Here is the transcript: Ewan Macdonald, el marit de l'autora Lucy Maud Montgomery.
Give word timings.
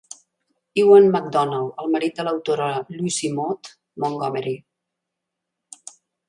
Ewan 0.83 1.09
Macdonald, 1.15 1.67
el 1.83 1.91
marit 1.95 2.21
de 2.21 2.25
l'autora 2.27 2.69
Lucy 2.95 3.31
Maud 3.41 3.71
Montgomery. 4.05 4.55